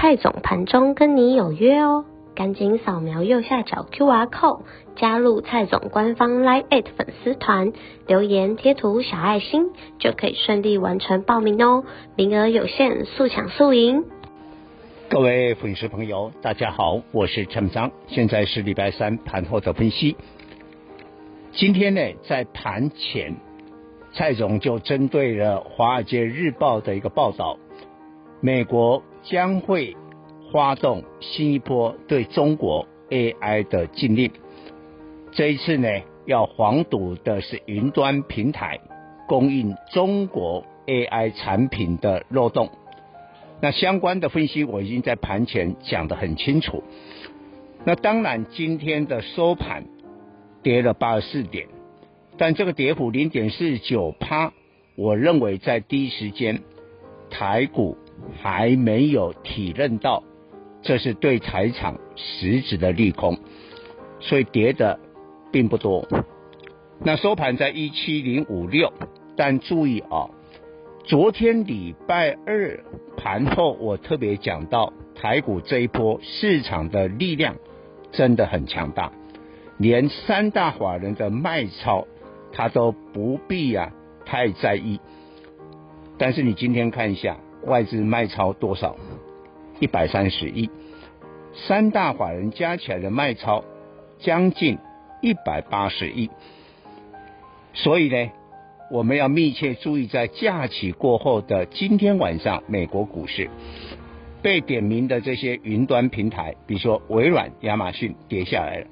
[0.00, 4.62] 蔡总盘中跟你有约哦，赶紧扫描右下角 QR code
[4.96, 7.74] 加入蔡总官方 Live 粉丝团，
[8.06, 9.66] 留言贴图小爱心
[9.98, 11.84] 就可以顺利完成报名哦，
[12.16, 14.06] 名额有限，速抢速赢。
[15.10, 20.16] 各位粉丝朋友，大家好，我是陈章，现在是礼拜三盘后的分析。
[21.52, 23.36] 今天呢，在盘前，
[24.14, 27.58] 蔡总就针对了《华尔街日报》的一个报道，
[28.40, 29.02] 美国。
[29.22, 29.94] 将会
[30.50, 34.30] 发动新一波对中国 AI 的禁令。
[35.30, 35.88] 这一次呢，
[36.24, 38.80] 要防堵的是云端平台
[39.28, 42.70] 供应中国 AI 产品的漏洞。
[43.60, 46.82] 那相关的分析我已经在盘前讲得很清楚。
[47.84, 49.84] 那当然，今天的收盘
[50.62, 51.66] 跌了八十四点，
[52.38, 54.54] 但这个跌幅零点四九趴，
[54.96, 56.62] 我认为在第一时间
[57.28, 57.98] 台股。
[58.40, 60.22] 还没有体认到
[60.82, 63.38] 这是对台厂实质的利空，
[64.18, 64.98] 所以跌的
[65.52, 66.08] 并不多。
[67.02, 68.92] 那收盘在一七零五六，
[69.36, 70.30] 但注意啊，
[71.04, 72.84] 昨天礼拜二
[73.16, 77.56] 盘后我特别讲到台股这一波市场的力量
[78.12, 79.12] 真的很强大，
[79.76, 82.06] 连三大法人的卖超
[82.52, 83.92] 他都不必啊
[84.24, 84.98] 太在意。
[86.16, 87.36] 但是你今天看一下。
[87.64, 88.96] 外资卖超多少？
[89.78, 90.68] 一百三十亿，
[91.54, 93.64] 三大法人加起来的卖超
[94.18, 94.78] 将近
[95.22, 96.30] 一百八十亿。
[97.72, 98.30] 所以呢，
[98.90, 103.48] 我们要密切注意，在假期过后的今天晚上，美国股市
[104.42, 108.86] 被点名的这些云端平台，比如说微软、亚马逊跌下来了。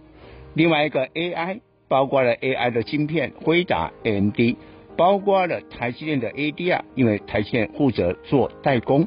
[0.54, 4.56] 另外一个 AI，包括了 AI 的晶片，辉达、AMD。
[4.98, 9.06] 包括了台积电的 ADR，因为台积电负责做代工，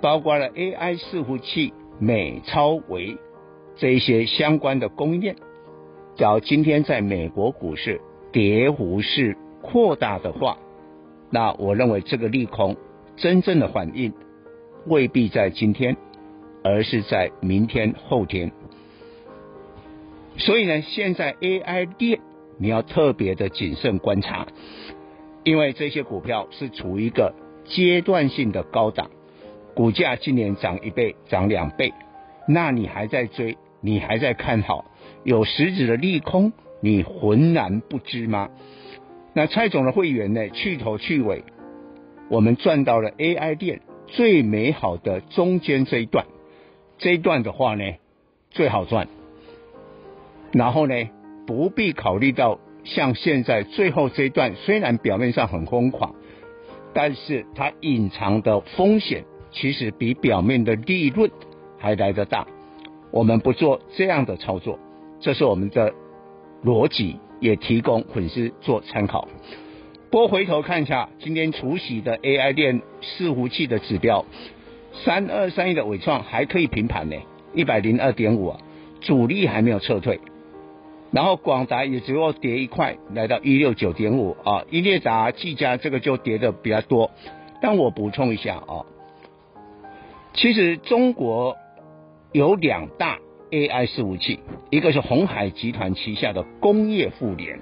[0.00, 3.18] 包括了 AI 伺服器、美超微
[3.76, 5.36] 这一些相关的供应链。
[6.16, 8.00] 只要今天在美国股市
[8.32, 10.56] 跌幅是扩大的话，
[11.28, 12.74] 那我认为这个利空
[13.16, 14.14] 真正的反应
[14.86, 15.98] 未必在今天，
[16.64, 18.52] 而是在明天、后天。
[20.38, 22.20] 所以呢，现在 AI 链
[22.58, 24.46] 你要特别的谨慎观察。
[25.46, 27.32] 因为这些股票是处于一个
[27.66, 29.12] 阶段性的高档，
[29.76, 31.94] 股价今年涨一倍、涨两倍，
[32.48, 34.84] 那你还在追，你还在看好，
[35.22, 38.48] 有实质的利空，你浑然不知吗？
[39.34, 41.44] 那蔡总的会员呢，去头去尾，
[42.28, 46.26] 我们赚到了 AI 链最美好的中间这一段，
[46.98, 47.84] 这一段的话呢，
[48.50, 49.06] 最好赚，
[50.50, 51.08] 然后呢，
[51.46, 52.58] 不必考虑到。
[52.86, 56.14] 像现在最后这一段，虽然表面上很疯狂，
[56.94, 61.30] 但是它隐藏的风险其实比表面的利润
[61.78, 62.46] 还来得大。
[63.10, 64.78] 我们不做这样的操作，
[65.20, 65.92] 这是我们的
[66.64, 69.28] 逻辑，也提供粉丝做参考。
[70.10, 74.24] 不过回头看一下今天除夕的 AI 链伺服器的指标，
[75.04, 77.16] 三二三一的伟创还可以平盘呢，
[77.52, 78.60] 一百零二点五啊，
[79.00, 80.20] 主力还没有撤退。
[81.12, 84.64] 然后广达也只有跌一块，来到一六九点五啊。
[84.70, 87.10] 英业达、技嘉这个就跌的比较多。
[87.62, 88.84] 但我补充一下啊，
[90.34, 91.56] 其实中国
[92.32, 93.18] 有两大
[93.50, 94.40] AI 伺服器，
[94.70, 97.60] 一个是鸿海集团旗下的工业互联，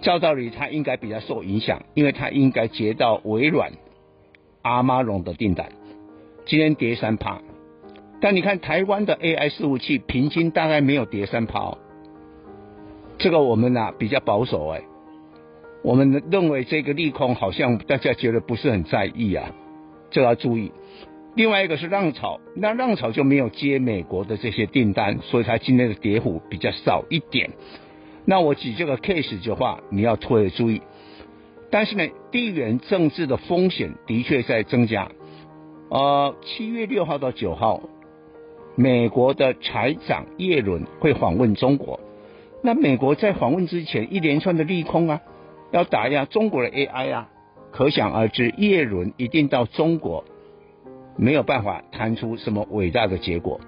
[0.00, 3.72] 照道理它应该比较受影响，因为它应该接到微软、
[4.62, 5.68] 阿玛龙的订单，
[6.46, 7.42] 今天跌三趴。
[8.20, 11.78] 但你看台湾的 AI 伺服器平均大概没有跌三趴哦。
[13.18, 14.82] 这个我们呢、啊、比较保守哎，
[15.82, 19.52] 我们认为这个利空好像大家觉得不是很在意啊，
[20.10, 20.72] 这要注意。
[21.34, 27.50] 另外一个是浪潮，那浪潮就没有接美国的这些订单，所以它今天的跌幅比较少一点。
[28.24, 30.80] 那我举这个 case 的话，你要特别注意。
[31.70, 35.10] 但是呢，地缘政治的风险的确在增加。
[35.88, 37.80] 呃，七月六号到九号，
[38.76, 41.98] 美国的财长耶伦会访问中国。
[42.66, 45.20] 那美国在访问之前一连串的利空啊，
[45.70, 47.28] 要打压中国的 AI 啊，
[47.70, 50.24] 可想而知，叶伦一定到中国
[51.18, 53.60] 没有办法谈出什么伟大的结果。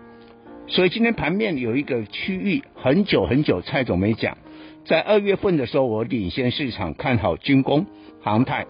[0.67, 4.39] 所以今天盘面有一个区域很久很久，蔡总没讲，
[4.87, 7.85] 在二月份的时候，我领先市场看好军工、
[8.23, 8.65] 航太，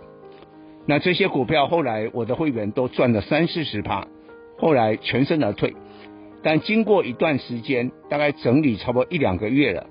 [0.87, 4.09] 那这些股票后来我的会员都赚了三四十趴，
[4.59, 5.77] 后来全身而退。
[6.43, 9.87] 但经过一段时间，大概整理差不多一两个月了，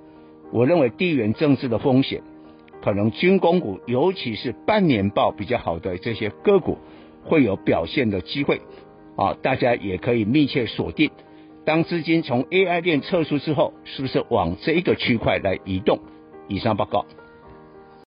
[0.55, 2.23] 我认为地缘政治的风险，
[2.81, 6.77] 可能军工股，尤其是半年报比较好的这些个股，
[7.25, 8.61] 会有表现的机会，
[9.17, 11.11] 啊，大家也可以密切锁定。
[11.65, 15.99] 当资金从 AI 链撤出之后，是不是往这一个区块来移动？
[16.47, 17.05] 以上报告。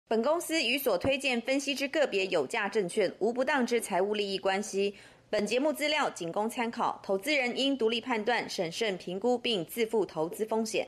[0.10, 4.96] 本公司与所推荐分析之个别有价证券无不当之财务利益关系。
[5.30, 10.86] 本节目资料仅供参考，投资人应独立判断、审慎评估并自负投资风险。